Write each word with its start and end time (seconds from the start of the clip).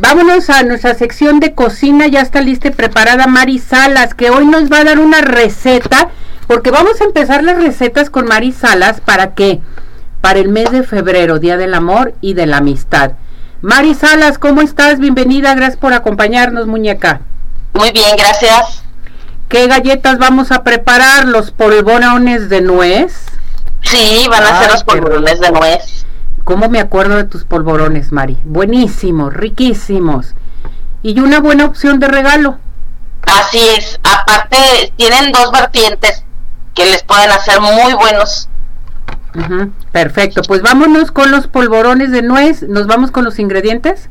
Vámonos 0.00 0.48
a 0.48 0.62
nuestra 0.62 0.94
sección 0.94 1.40
de 1.40 1.54
cocina, 1.54 2.06
ya 2.06 2.20
está 2.20 2.40
lista 2.40 2.68
y 2.68 2.70
preparada 2.70 3.26
Mari 3.26 3.58
Salas, 3.58 4.14
que 4.14 4.30
hoy 4.30 4.46
nos 4.46 4.70
va 4.70 4.78
a 4.78 4.84
dar 4.84 5.00
una 5.00 5.22
receta, 5.22 6.10
porque 6.46 6.70
vamos 6.70 7.00
a 7.00 7.04
empezar 7.04 7.42
las 7.42 7.60
recetas 7.60 8.08
con 8.08 8.26
Mari 8.26 8.52
Salas, 8.52 9.00
¿para 9.00 9.34
qué? 9.34 9.60
Para 10.20 10.38
el 10.38 10.50
mes 10.50 10.70
de 10.70 10.84
febrero, 10.84 11.40
Día 11.40 11.56
del 11.56 11.74
Amor 11.74 12.14
y 12.20 12.34
de 12.34 12.46
la 12.46 12.58
Amistad. 12.58 13.14
Mari 13.60 13.96
Salas, 13.96 14.38
¿cómo 14.38 14.60
estás? 14.60 15.00
Bienvenida, 15.00 15.52
gracias 15.56 15.78
por 15.78 15.92
acompañarnos, 15.92 16.68
muñeca. 16.68 17.22
Muy 17.72 17.90
bien, 17.90 18.16
gracias. 18.16 18.84
¿Qué 19.48 19.66
galletas 19.66 20.18
vamos 20.18 20.52
a 20.52 20.62
preparar? 20.62 21.26
¿Los 21.26 21.50
polvorones 21.50 22.48
de 22.48 22.60
nuez? 22.60 23.26
Sí, 23.82 24.28
van 24.30 24.44
a 24.44 24.60
ser 24.60 24.70
los 24.70 24.84
polvorones 24.84 25.40
de 25.40 25.50
nuez. 25.50 25.97
¿Cómo 26.48 26.70
me 26.70 26.80
acuerdo 26.80 27.16
de 27.16 27.24
tus 27.24 27.44
polvorones, 27.44 28.10
Mari? 28.10 28.38
Buenísimos, 28.42 29.34
riquísimos. 29.34 30.34
Y 31.02 31.20
una 31.20 31.40
buena 31.40 31.66
opción 31.66 32.00
de 32.00 32.08
regalo. 32.08 32.58
Así 33.26 33.58
es. 33.76 34.00
Aparte, 34.02 34.56
tienen 34.96 35.30
dos 35.30 35.52
vertientes 35.52 36.24
que 36.74 36.86
les 36.86 37.02
pueden 37.02 37.30
hacer 37.32 37.60
muy 37.60 37.92
buenos. 37.92 38.48
Perfecto. 39.92 40.40
Pues 40.40 40.62
vámonos 40.62 41.12
con 41.12 41.30
los 41.30 41.48
polvorones 41.48 42.12
de 42.12 42.22
nuez. 42.22 42.62
¿Nos 42.62 42.86
vamos 42.86 43.10
con 43.10 43.26
los 43.26 43.38
ingredientes? 43.38 44.08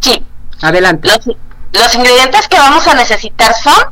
Sí. 0.00 0.24
Adelante. 0.62 1.06
Los, 1.06 1.26
los 1.26 1.94
ingredientes 1.96 2.48
que 2.48 2.56
vamos 2.56 2.88
a 2.88 2.94
necesitar 2.94 3.52
son 3.62 3.90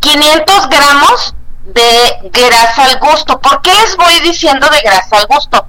500 0.00 0.68
gramos 0.68 1.36
de 1.66 2.28
grasa 2.32 2.86
al 2.86 2.98
gusto. 2.98 3.40
¿Por 3.40 3.62
qué 3.62 3.70
les 3.72 3.96
voy 3.96 4.18
diciendo 4.28 4.66
de 4.68 4.80
grasa 4.80 5.18
al 5.18 5.26
gusto? 5.28 5.64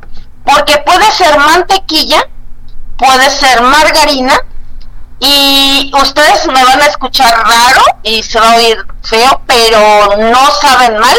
Porque 0.46 0.78
puede 0.86 1.12
ser 1.12 1.38
mantequilla, 1.38 2.28
puede 2.98 3.30
ser 3.30 3.62
margarina, 3.62 4.40
y 5.20 5.92
ustedes 6.02 6.46
me 6.48 6.64
van 6.64 6.82
a 6.82 6.86
escuchar 6.86 7.32
raro 7.32 7.82
y 8.04 8.22
se 8.22 8.40
va 8.40 8.52
a 8.52 8.56
oír 8.56 8.78
feo, 9.02 9.42
pero 9.48 10.18
no 10.18 10.52
saben 10.52 11.00
mal. 11.00 11.16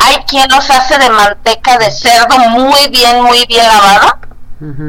Hay 0.00 0.16
quien 0.26 0.48
los 0.48 0.70
hace 0.70 0.98
de 0.98 1.10
manteca 1.10 1.76
de 1.78 1.90
cerdo 1.90 2.38
muy 2.50 2.88
bien, 2.88 3.22
muy 3.22 3.44
bien 3.46 3.66
lavada 3.66 4.18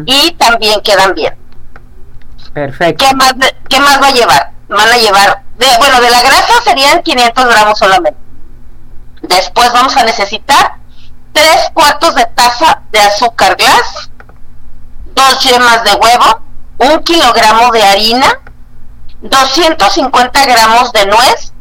y 0.05 0.31
también 0.31 0.81
quedan 0.81 1.13
bien. 1.13 1.35
Perfecto. 2.53 3.05
¿Qué 3.05 3.15
más, 3.15 3.33
¿Qué 3.67 3.79
más 3.79 4.01
va 4.01 4.07
a 4.07 4.11
llevar? 4.11 4.51
Van 4.69 4.89
a 4.89 4.97
llevar, 4.97 5.43
de, 5.57 5.65
bueno, 5.77 5.99
de 5.99 6.09
la 6.09 6.21
grasa 6.21 6.61
serían 6.63 7.01
500 7.01 7.45
gramos 7.45 7.77
solamente. 7.77 8.19
Después 9.23 9.71
vamos 9.73 9.95
a 9.97 10.03
necesitar 10.03 10.75
3 11.33 11.71
cuartos 11.73 12.15
de 12.15 12.25
taza 12.27 12.81
de 12.91 12.99
azúcar 12.99 13.55
glass, 13.55 14.09
2 15.13 15.39
yemas 15.43 15.83
de 15.83 15.93
huevo, 15.93 16.41
1 16.77 17.03
kilogramo 17.03 17.71
de 17.71 17.83
harina, 17.83 18.39
250 19.21 20.45
gramos 20.45 20.91
de 20.93 21.05
nuez 21.05 21.53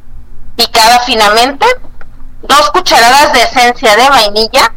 picada 0.57 1.01
finamente, 1.01 1.67
2 2.43 2.71
cucharadas 2.71 3.33
de 3.33 3.43
esencia 3.43 3.97
de 3.97 4.09
vainilla 4.09 4.73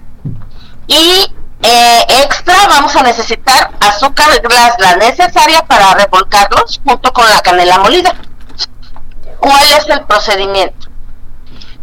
y 0.88 1.33
eh, 1.64 2.05
extra 2.23 2.55
vamos 2.67 2.95
a 2.95 3.03
necesitar 3.03 3.72
azúcar 3.80 4.42
glass 4.42 4.73
la 4.80 4.95
necesaria 4.95 5.64
para 5.66 5.94
revolcarlos 5.94 6.81
junto 6.83 7.14
con 7.14 7.30
la 7.30 7.39
canela 7.42 7.78
molida. 7.80 8.16
¿Cuál 9.39 9.72
es 9.72 9.88
el 9.88 10.03
procedimiento? 10.05 10.80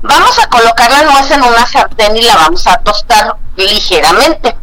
Vamos 0.03 0.39
a 0.39 0.49
colocar 0.49 0.91
la 0.91 1.03
nuez 1.03 1.31
en 1.31 1.43
una 1.43 1.67
sartén 1.67 2.17
y 2.17 2.23
la 2.23 2.37
vamos 2.37 2.67
a 2.67 2.77
tostar 2.79 3.37
ligeramente. 3.57 4.57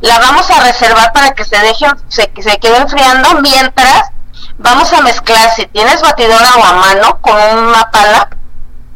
La 0.00 0.18
vamos 0.18 0.48
a 0.50 0.60
reservar 0.60 1.12
para 1.12 1.32
que 1.32 1.44
se 1.44 1.58
deje, 1.58 1.86
se, 2.08 2.30
se 2.40 2.58
quede 2.58 2.78
enfriando 2.78 3.40
mientras 3.40 4.10
vamos 4.58 4.92
a 4.92 5.00
mezclar, 5.00 5.50
si 5.54 5.66
tienes 5.66 6.00
batidora 6.00 6.54
o 6.56 6.64
a 6.64 6.72
mano, 6.74 7.20
con 7.20 7.34
una 7.34 7.90
pala, 7.90 8.28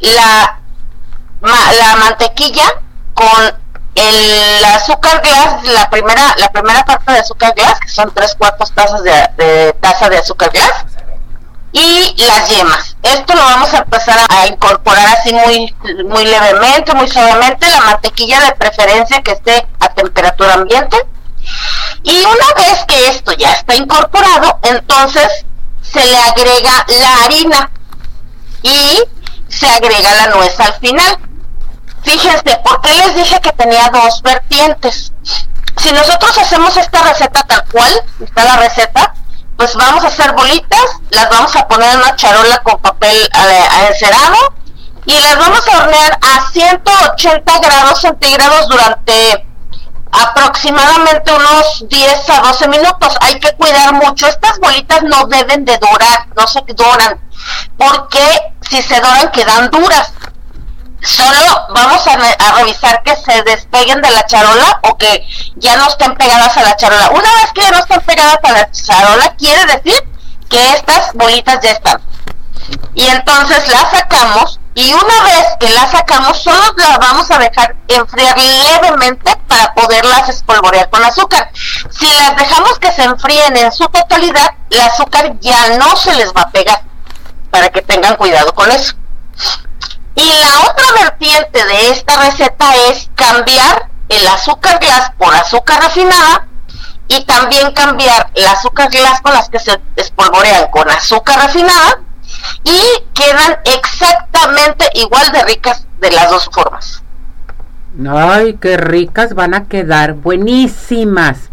la, 0.00 0.60
la 1.40 1.96
mantequilla 1.96 2.64
con 3.14 3.54
el 3.94 4.64
azúcar 4.64 5.20
glass, 5.22 5.64
la 5.64 5.88
primera, 5.90 6.34
la 6.38 6.48
primera 6.50 6.84
parte 6.84 7.12
de 7.12 7.18
azúcar 7.18 7.54
glass, 7.54 7.80
que 7.80 7.88
son 7.88 8.12
tres 8.12 8.34
cuartos 8.34 8.72
tazas 8.72 9.02
de, 9.02 9.30
de 9.36 9.72
taza 9.80 10.08
de 10.08 10.18
azúcar 10.18 10.50
glass, 10.50 10.84
y 11.72 12.14
las 12.24 12.48
yemas. 12.48 12.93
Esto 13.04 13.34
lo 13.34 13.42
vamos 13.42 13.72
a 13.74 13.78
empezar 13.78 14.18
a 14.30 14.46
incorporar 14.46 15.06
así 15.08 15.32
muy, 15.32 15.74
muy 16.06 16.24
levemente, 16.24 16.94
muy 16.94 17.06
suavemente, 17.06 17.68
la 17.68 17.80
mantequilla 17.82 18.40
de 18.40 18.52
preferencia 18.52 19.22
que 19.22 19.32
esté 19.32 19.66
a 19.80 19.88
temperatura 19.90 20.54
ambiente. 20.54 20.96
Y 22.02 22.18
una 22.24 22.54
vez 22.56 22.84
que 22.88 23.08
esto 23.08 23.32
ya 23.32 23.52
está 23.52 23.74
incorporado, 23.74 24.58
entonces 24.62 25.44
se 25.82 26.02
le 26.02 26.16
agrega 26.16 26.86
la 26.88 27.24
harina 27.24 27.70
y 28.62 29.02
se 29.48 29.68
agrega 29.68 30.14
la 30.14 30.34
nuez 30.34 30.58
al 30.58 30.72
final. 30.74 31.18
Fíjense, 32.02 32.56
¿por 32.64 32.80
qué 32.80 32.94
les 32.94 33.16
dije 33.16 33.38
que 33.42 33.52
tenía 33.52 33.90
dos 33.90 34.22
vertientes? 34.22 35.12
Si 35.76 35.92
nosotros 35.92 36.38
hacemos 36.38 36.74
esta 36.76 37.02
receta 37.02 37.42
tal 37.42 37.64
cual, 37.70 37.92
está 38.22 38.44
la 38.44 38.56
receta, 38.56 39.14
pues 39.56 39.74
vamos 39.76 40.04
a 40.04 40.08
hacer 40.08 40.32
bolitas, 40.32 40.84
las 41.10 41.28
vamos 41.30 41.54
a 41.56 41.66
poner 41.68 41.92
en 41.92 41.98
una 42.00 42.16
charola 42.16 42.58
con 42.58 42.78
papel 42.78 43.16
eh, 43.16 43.88
encerado 43.88 44.54
y 45.06 45.18
las 45.20 45.38
vamos 45.38 45.68
a 45.68 45.78
hornear 45.78 46.18
a 46.20 46.50
180 46.50 47.58
grados 47.60 48.00
centígrados 48.00 48.68
durante 48.68 49.46
aproximadamente 50.10 51.32
unos 51.32 51.84
10 51.88 52.30
a 52.30 52.40
12 52.40 52.68
minutos. 52.68 53.16
Hay 53.20 53.38
que 53.40 53.52
cuidar 53.52 53.92
mucho. 53.94 54.26
Estas 54.26 54.58
bolitas 54.60 55.02
no 55.02 55.26
deben 55.26 55.64
de 55.64 55.76
dorar, 55.78 56.28
no 56.36 56.46
se 56.46 56.62
doran, 56.74 57.20
porque 57.76 58.54
si 58.68 58.82
se 58.82 59.00
doran 59.00 59.30
quedan 59.30 59.70
duras 59.70 60.13
solo 61.04 61.66
vamos 61.74 62.06
a, 62.06 62.52
revisar 62.56 63.02
que 63.02 63.16
se 63.16 63.42
despeguen 63.42 64.00
de 64.00 64.10
la 64.10 64.26
charola 64.26 64.80
o 64.82 64.96
que 64.96 65.26
ya 65.56 65.76
no 65.76 65.86
estén 65.86 66.14
pegadas 66.16 66.56
a 66.56 66.62
la 66.62 66.76
charola. 66.76 67.10
Una 67.10 67.32
vez 67.34 67.52
que 67.54 67.62
ya 67.62 67.70
no 67.70 67.78
estén 67.78 68.00
pegadas 68.02 68.38
a 68.42 68.52
la 68.52 68.70
charola, 68.70 69.34
quiere 69.36 69.64
decir 69.66 70.02
que 70.48 70.72
estas 70.72 71.12
bolitas 71.14 71.60
ya 71.62 71.72
están. 71.72 72.00
Y 72.94 73.06
entonces 73.06 73.68
las 73.68 73.90
sacamos 73.90 74.58
y 74.76 74.92
una 74.92 75.22
vez 75.22 75.46
que 75.60 75.70
las 75.70 75.92
sacamos, 75.92 76.42
solo 76.42 76.60
las 76.76 76.98
vamos 76.98 77.30
a 77.30 77.38
dejar 77.38 77.76
enfriar 77.86 78.36
levemente 78.36 79.36
para 79.46 79.72
poderlas 79.72 80.28
espolvorear 80.28 80.90
con 80.90 81.04
azúcar. 81.04 81.48
Si 81.90 82.12
las 82.14 82.36
dejamos 82.36 82.78
que 82.80 82.90
se 82.90 83.04
enfríen 83.04 83.56
en 83.56 83.70
su 83.70 83.86
totalidad, 83.86 84.50
el 84.70 84.80
azúcar 84.80 85.38
ya 85.40 85.76
no 85.78 85.94
se 85.96 86.14
les 86.16 86.32
va 86.32 86.42
a 86.42 86.50
pegar, 86.50 86.82
para 87.50 87.68
que 87.68 87.82
tengan 87.82 88.16
cuidado 88.16 88.52
con 88.52 88.68
eso. 88.72 88.94
Y 90.16 90.24
la 90.24 90.70
otra 90.70 90.83
vertiente 91.24 91.64
de 91.64 91.90
esta 91.90 92.22
receta 92.22 92.74
es 92.90 93.10
cambiar 93.14 93.88
el 94.08 94.26
azúcar 94.28 94.78
glass 94.78 95.12
por 95.16 95.34
azúcar 95.34 95.82
refinada 95.82 96.46
y 97.08 97.24
también 97.24 97.72
cambiar 97.72 98.30
el 98.34 98.46
azúcar 98.46 98.90
glass 98.90 99.20
con 99.22 99.32
las 99.32 99.48
que 99.48 99.58
se 99.58 99.80
espolvorean 99.96 100.70
con 100.70 100.88
azúcar 100.90 101.46
refinada 101.46 102.00
y 102.62 102.78
quedan 103.14 103.58
exactamente 103.64 104.86
igual 104.94 105.32
de 105.32 105.44
ricas 105.44 105.86
de 106.00 106.10
las 106.10 106.30
dos 106.30 106.48
formas. 106.52 107.02
Ay, 108.10 108.58
qué 108.60 108.76
ricas 108.76 109.34
van 109.34 109.54
a 109.54 109.64
quedar, 109.64 110.14
buenísimas. 110.14 111.50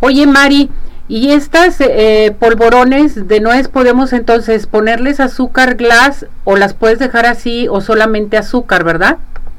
Oye, 0.00 0.26
Mari, 0.26 0.70
y 1.08 1.32
estas 1.32 1.76
eh, 1.80 2.34
polvorones 2.38 3.28
de 3.28 3.40
nuez 3.40 3.68
podemos 3.68 4.12
entonces 4.12 4.66
ponerles 4.66 5.20
azúcar 5.20 5.76
glass 5.76 6.26
o 6.44 6.56
las 6.56 6.74
puedes 6.74 6.98
dejar 6.98 7.26
así 7.26 7.68
o 7.68 7.80
solamente 7.80 8.36
azúcar, 8.36 8.82
¿verdad? 8.82 9.18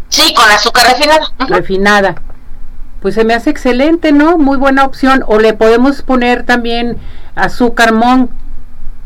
Sí, 0.10 0.34
con 0.34 0.50
azúcar 0.50 0.88
refinada. 0.88 1.32
Refinada. 1.48 2.16
Pues 3.02 3.16
se 3.16 3.24
me 3.24 3.34
hace 3.34 3.50
excelente, 3.50 4.12
¿no? 4.12 4.38
Muy 4.38 4.58
buena 4.58 4.84
opción. 4.84 5.24
O 5.28 5.40
le 5.40 5.54
podemos 5.54 6.02
poner 6.02 6.44
también 6.44 6.98
azúcar 7.36 7.94
mon 7.94 8.30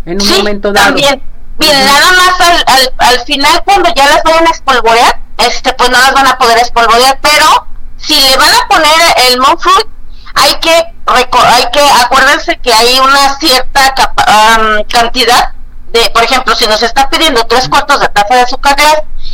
en 0.06 0.22
un 0.22 0.38
momento 0.38 0.72
dado. 0.72 0.88
También. 0.88 1.22
Nada 1.60 2.12
más 2.14 2.66
al, 2.66 2.94
al, 2.98 3.20
final 3.20 3.62
cuando 3.66 3.94
ya 3.94 4.08
las 4.08 4.24
vayan 4.24 4.48
a 4.48 4.50
espolvorear, 4.50 5.20
este, 5.38 5.74
pues 5.74 5.92
no 5.92 5.98
las 5.98 6.14
van 6.14 6.26
a 6.26 6.38
poder 6.40 6.58
espolvorear, 6.58 7.20
pero 7.22 7.68
si 7.98 8.16
le 8.20 8.36
van 8.36 8.50
a 8.50 8.68
poner 8.68 8.94
el 9.30 9.40
monk 9.40 9.60
fruit, 9.60 9.88
hay 10.34 10.54
que 10.60 10.94
hay 11.08 11.66
que 11.72 11.82
acuérdense 12.04 12.58
que 12.60 12.74
hay 12.74 13.00
una 13.00 13.38
cierta 13.40 13.94
cantidad 14.90 15.54
de, 15.92 16.10
por 16.14 16.24
ejemplo, 16.24 16.56
si 16.56 16.66
nos 16.68 16.82
está 16.84 17.10
pidiendo 17.10 17.44
tres 17.46 17.68
cuartos 17.68 18.00
de 18.00 18.08
taza 18.10 18.36
de 18.36 18.42
azúcar 18.42 18.76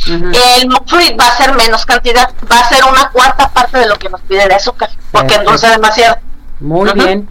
el 0.06 0.68
fruit 0.86 1.18
va 1.18 1.28
a 1.28 1.36
ser 1.36 1.54
menos 1.54 1.84
cantidad, 1.84 2.30
va 2.50 2.60
a 2.60 2.68
ser 2.68 2.84
una 2.84 3.10
cuarta 3.10 3.48
parte 3.50 3.78
de 3.78 3.86
lo 3.86 3.96
que 3.96 4.08
nos 4.08 4.20
pide 4.22 4.48
de 4.48 4.54
azúcar, 4.54 4.90
porque 5.12 5.34
endulza 5.34 5.70
demasiado. 5.70 6.18
Muy 6.60 6.90
bien. 6.92 7.28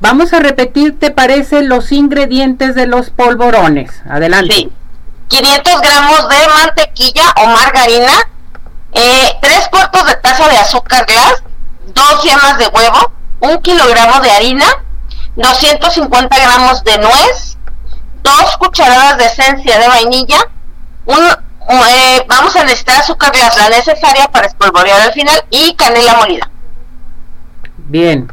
Vamos 0.00 0.32
a 0.32 0.40
repetir, 0.40 0.98
¿te 0.98 1.10
parece 1.10 1.62
los 1.62 1.92
ingredientes 1.92 2.74
de 2.74 2.86
los 2.86 3.10
polvorones? 3.10 4.02
Adelante. 4.08 4.54
Sí. 4.54 4.72
500 5.28 5.80
gramos 5.80 6.28
de 6.28 6.48
mantequilla 6.48 7.34
o 7.36 7.46
margarina, 7.46 8.12
eh, 8.92 9.28
tres 9.40 9.68
cuartos 9.68 10.06
de 10.06 10.14
taza 10.16 10.48
de 10.48 10.56
azúcar 10.56 11.06
glass, 11.06 11.42
dos 11.94 12.22
yemas 12.22 12.58
de 12.58 12.66
huevo, 12.66 13.12
un 13.40 13.58
kilogramo 13.62 14.20
de 14.20 14.30
harina, 14.30 14.66
250 15.36 16.36
gramos 16.36 16.84
de 16.84 16.98
nuez, 16.98 17.56
dos 18.22 18.56
cucharadas 18.58 19.18
de 19.18 19.26
esencia 19.26 19.78
de 19.78 19.88
vainilla, 19.88 20.48
un, 21.06 21.22
eh, 21.88 22.24
vamos 22.28 22.54
a 22.56 22.64
necesitar 22.64 23.00
azúcar 23.00 23.32
glass, 23.32 23.56
la 23.56 23.68
necesaria 23.70 24.26
para 24.28 24.46
espolvorear 24.46 25.00
al 25.00 25.12
final, 25.12 25.42
y 25.50 25.74
canela 25.74 26.14
molida. 26.14 26.50
Bien, 27.76 28.32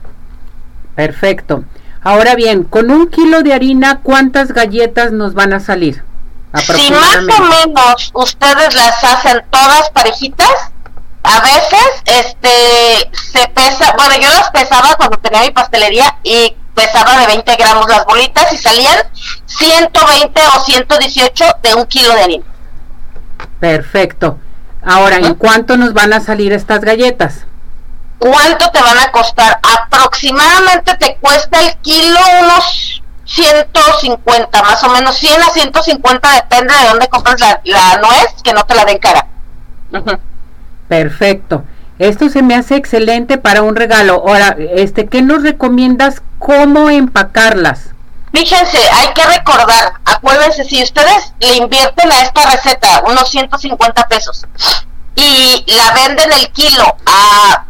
perfecto. 0.96 1.64
Ahora 2.04 2.36
bien, 2.36 2.64
con 2.64 2.90
un 2.90 3.10
kilo 3.10 3.44
de 3.44 3.54
harina, 3.54 4.00
¿cuántas 4.02 4.52
galletas 4.54 5.12
nos 5.12 5.34
van 5.34 5.54
a 5.54 5.60
salir? 5.60 6.04
Si 6.56 6.92
más 6.92 7.16
o 7.16 7.22
menos 7.22 8.12
ustedes 8.14 8.76
las 8.76 9.04
hacen 9.04 9.42
todas 9.50 9.90
parejitas, 9.92 10.71
a 11.24 11.42
veces 11.42 12.04
este 12.06 13.12
se 13.12 13.48
pesa, 13.50 13.94
bueno 13.98 14.16
yo 14.16 14.30
las 14.30 14.50
pesaba 14.52 14.96
cuando 14.96 15.18
tenía 15.18 15.42
mi 15.42 15.52
pastelería 15.52 16.18
y 16.24 16.56
pesaba 16.74 17.20
de 17.20 17.28
20 17.28 17.56
gramos 17.56 17.88
las 17.90 18.06
bolitas 18.06 18.52
y 18.54 18.58
salían 18.58 18.98
120 19.46 20.42
o 20.56 20.60
118 20.62 21.46
de 21.62 21.76
un 21.76 21.86
kilo 21.86 22.14
de 22.16 22.24
harina. 22.24 22.46
Perfecto. 23.60 24.40
Ahora, 24.84 25.18
¿en 25.18 25.36
cuánto 25.36 25.78
nos 25.78 25.94
van 25.94 26.14
a 26.14 26.22
salir 26.22 26.54
estas 26.54 26.82
galletas? 26.82 27.46
¿Cuánto 28.18 28.70
te 28.72 28.82
van 28.82 28.98
a 28.98 29.12
costar? 29.12 29.60
Aproximadamente 29.62 30.96
te 30.96 31.18
cuesta 31.22 31.60
el 31.62 31.76
kilo 31.78 32.20
unos 32.42 33.02
150, 33.26 34.62
más 34.62 34.84
o 34.84 34.90
menos 34.90 35.16
100 35.18 35.42
a 35.42 35.50
150, 35.50 36.32
depende 36.32 36.74
de 36.74 36.88
dónde 36.88 37.08
compras 37.08 37.40
la, 37.64 37.98
nuez, 37.98 38.28
que 38.44 38.54
no 38.54 38.64
te 38.64 38.76
la 38.76 38.86
den 38.86 38.98
cara. 38.98 39.28
Perfecto. 40.92 41.64
Esto 42.00 42.28
se 42.28 42.42
me 42.42 42.54
hace 42.54 42.76
excelente 42.76 43.38
para 43.38 43.62
un 43.62 43.78
regalo. 43.78 44.16
Ahora, 44.28 44.58
este, 44.76 45.08
¿qué 45.08 45.22
nos 45.22 45.42
recomiendas 45.42 46.22
cómo 46.38 46.90
empacarlas? 46.90 47.92
Fíjense, 48.34 48.78
hay 48.78 49.14
que 49.14 49.24
recordar, 49.24 49.94
acuérdense, 50.04 50.66
si 50.66 50.84
ustedes 50.84 51.34
le 51.40 51.56
invierten 51.56 52.12
a 52.12 52.22
esta 52.24 52.52
receta 52.52 53.04
unos 53.08 53.30
150 53.30 54.06
pesos 54.10 54.46
y 55.16 55.64
la 55.78 55.94
venden 55.94 56.30
el 56.34 56.50
kilo 56.50 56.84
a, 57.06 57.66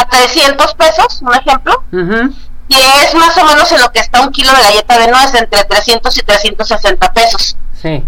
a 0.00 0.08
300 0.08 0.74
pesos, 0.74 1.20
un 1.22 1.34
ejemplo, 1.34 1.82
y 2.68 2.76
es 2.76 3.14
más 3.16 3.36
o 3.36 3.44
menos 3.46 3.72
en 3.72 3.80
lo 3.80 3.90
que 3.90 3.98
está 3.98 4.20
un 4.20 4.30
kilo 4.30 4.52
de 4.52 4.62
galleta 4.62 4.96
de 4.96 5.08
nuez, 5.08 5.34
entre 5.34 5.64
300 5.64 6.18
y 6.18 6.22
360 6.22 7.12
pesos. 7.12 7.56
Sí. 7.82 8.04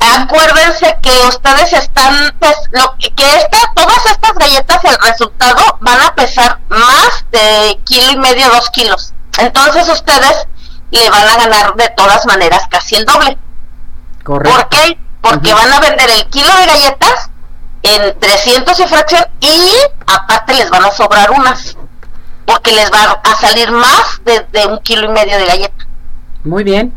Acuérdense 0.00 0.96
que 1.02 1.10
ustedes 1.26 1.72
están, 1.72 2.34
pues, 2.38 2.56
lo 2.70 2.94
que 2.98 3.12
esta, 3.16 3.58
todas 3.74 4.06
estas 4.06 4.32
galletas, 4.34 4.84
el 4.84 4.98
resultado 4.98 5.60
van 5.80 6.00
a 6.00 6.14
pesar 6.14 6.60
más 6.68 7.24
de 7.32 7.80
kilo 7.84 8.12
y 8.12 8.16
medio, 8.16 8.48
dos 8.50 8.70
kilos. 8.70 9.12
Entonces 9.38 9.88
ustedes 9.88 10.46
le 10.90 11.10
van 11.10 11.28
a 11.28 11.36
ganar 11.36 11.74
de 11.74 11.88
todas 11.90 12.26
maneras 12.26 12.62
casi 12.70 12.96
el 12.96 13.04
doble. 13.04 13.38
Correcto. 14.22 14.56
¿Por 14.56 14.68
qué? 14.68 14.98
Porque 15.20 15.52
van 15.52 15.72
a 15.72 15.80
vender 15.80 16.08
el 16.10 16.26
kilo 16.28 16.54
de 16.56 16.66
galletas 16.66 17.30
en 17.82 18.18
300 18.18 18.78
y 18.80 18.86
fracción 18.86 19.24
y 19.40 19.72
aparte 20.06 20.54
les 20.54 20.70
van 20.70 20.84
a 20.84 20.90
sobrar 20.90 21.30
unas 21.30 21.76
porque 22.48 22.72
les 22.72 22.90
va 22.90 23.20
a 23.22 23.36
salir 23.36 23.70
más 23.70 24.20
de, 24.24 24.66
un 24.66 24.78
kilo 24.78 25.04
y 25.04 25.08
medio 25.08 25.36
de 25.36 25.44
galleta. 25.44 25.86
Muy 26.44 26.64
bien. 26.64 26.94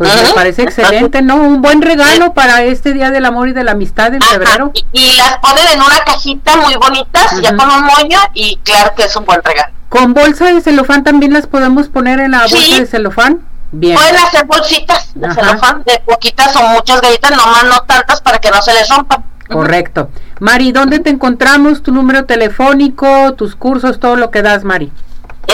Pues 0.00 0.28
me 0.28 0.32
parece 0.32 0.62
excelente, 0.62 1.20
¿no? 1.20 1.36
Un 1.36 1.60
buen 1.60 1.82
regalo 1.82 2.32
para 2.32 2.62
este 2.62 2.94
Día 2.94 3.10
del 3.10 3.26
Amor 3.26 3.50
y 3.50 3.52
de 3.52 3.64
la 3.64 3.72
Amistad 3.72 4.14
en 4.14 4.22
febrero. 4.22 4.72
Y, 4.94 5.16
las 5.18 5.36
ponen 5.40 5.66
en 5.74 5.78
una 5.78 5.98
cajita 6.06 6.56
muy 6.56 6.74
bonitas, 6.76 7.38
ya 7.42 7.54
con 7.54 7.68
un 7.68 7.82
moño, 7.82 8.18
y 8.32 8.56
claro 8.64 8.94
que 8.96 9.02
es 9.02 9.14
un 9.14 9.26
buen 9.26 9.42
regalo. 9.44 9.74
¿Con 9.90 10.14
bolsa 10.14 10.46
de 10.46 10.62
celofán 10.62 11.04
también 11.04 11.34
las 11.34 11.46
podemos 11.46 11.90
poner 11.90 12.18
en 12.18 12.30
la 12.30 12.46
bolsa 12.46 12.78
de 12.78 12.86
celofán? 12.86 13.40
Bien. 13.72 13.94
Pueden 13.94 14.16
hacer 14.16 14.46
bolsitas 14.46 15.10
de 15.14 15.34
celofán, 15.34 15.82
de 15.84 16.02
poquitas 16.06 16.56
o 16.56 16.62
muchas 16.68 17.02
galletas, 17.02 17.32
nomás 17.32 17.64
no 17.64 17.82
tantas 17.82 18.22
para 18.22 18.38
que 18.38 18.50
no 18.50 18.62
se 18.62 18.72
les 18.72 18.88
rompan. 18.88 19.22
Correcto. 19.50 20.08
Mari, 20.38 20.72
¿dónde 20.72 21.00
te 21.00 21.10
encontramos? 21.10 21.82
Tu 21.82 21.92
número 21.92 22.24
telefónico, 22.24 23.34
tus 23.34 23.54
cursos, 23.54 24.00
todo 24.00 24.16
lo 24.16 24.30
que 24.30 24.40
das, 24.40 24.64
Mari. 24.64 24.90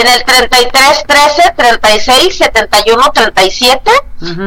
En 0.01 0.07
el 0.07 0.25
33 0.25 1.05
13 1.07 1.55
36 1.57 2.37
71 2.37 3.03
37 3.13 3.91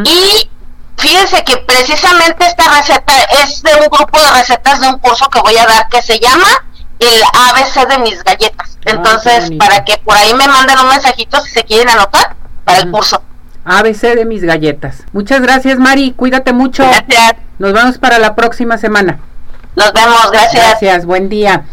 y 0.06 0.50
fíjense 0.98 1.44
que 1.44 1.58
precisamente 1.58 2.46
esta 2.46 2.70
receta 2.76 3.14
es 3.44 3.64
de 3.64 3.72
un 3.76 3.88
grupo 3.88 4.20
de 4.20 4.32
recetas 4.32 4.82
de 4.82 4.88
un 4.90 5.00
curso 5.00 5.28
que 5.30 5.40
voy 5.40 5.58
a 5.58 5.66
dar 5.66 5.88
que 5.90 6.02
se 6.02 6.20
llama 6.20 6.48
el 7.00 7.22
ABC 7.34 7.88
de 7.88 7.98
mis 8.00 8.24
galletas. 8.24 8.78
Ah, 8.80 8.92
Entonces, 8.92 9.52
para 9.58 9.84
que 9.86 9.98
por 9.98 10.16
ahí 10.16 10.34
me 10.34 10.48
manden 10.48 10.78
un 10.80 10.90
mensajito 10.90 11.40
si 11.42 11.52
se 11.52 11.64
quieren 11.64 11.90
anotar 11.90 12.36
para 12.66 12.80
el 12.80 12.92
curso. 12.92 13.22
ABC 13.66 14.16
de 14.16 14.26
mis 14.26 14.44
galletas. 14.44 15.04
Muchas 15.14 15.42
gracias, 15.42 15.80
Mari. 15.80 16.12
Cuídate 16.12 16.54
mucho. 16.54 16.84
Gracias. 16.84 17.36
Nos 17.58 17.74
vemos 17.74 17.98
para 17.98 18.20
la 18.20 18.36
próxima 18.36 18.78
semana. 18.78 19.20
Nos 19.76 19.94
vemos, 19.94 20.32
gracias. 20.32 20.66
Gracias, 20.66 21.06
buen 21.06 21.30
día. 21.30 21.64